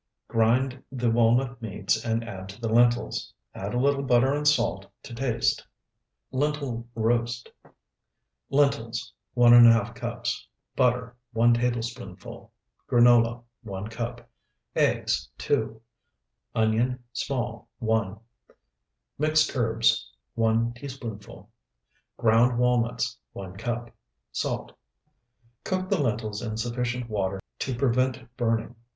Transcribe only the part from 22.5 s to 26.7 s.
walnuts, 1 cup. Salt. Cook the lentils in